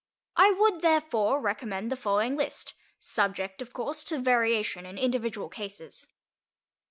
[0.35, 6.07] I would, therefore, recommend the following list, subject, of course, to variation in individual cases.